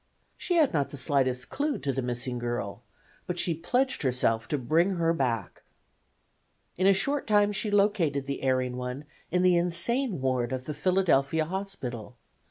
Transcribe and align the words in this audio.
She 0.35 0.55
had 0.55 0.73
not 0.73 0.89
the 0.89 0.97
slightest 0.97 1.49
clue 1.51 1.77
to 1.77 1.93
the 1.93 2.01
missing 2.01 2.39
girl, 2.39 2.81
but 3.27 3.37
she 3.37 3.53
pledged 3.53 4.01
herself 4.01 4.47
to 4.47 4.57
bring 4.57 4.95
her 4.95 5.13
back. 5.13 5.61
In 6.75 6.87
a 6.87 6.91
short 6.91 7.27
time 7.27 7.51
she 7.51 7.69
located 7.69 8.25
the 8.25 8.41
erring 8.41 8.77
one 8.77 9.05
in 9.29 9.43
the 9.43 9.55
insane 9.57 10.19
ward 10.19 10.53
of 10.53 10.65
the 10.65 10.73
Philadelphia 10.73 11.45
Hospital. 11.45 12.17